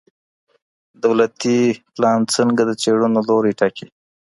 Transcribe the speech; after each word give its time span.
دولتي 1.03 1.59
پلان 1.95 2.19
څنګه 2.35 2.61
د 2.65 2.71
څېړنو 2.81 3.21
لوری 3.29 3.53
ټاکي؟ 3.59 3.87